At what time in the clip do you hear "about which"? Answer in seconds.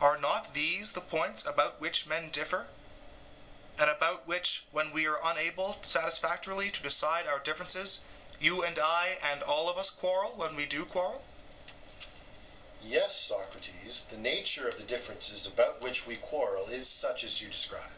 1.44-2.06, 3.90-4.64, 15.44-16.06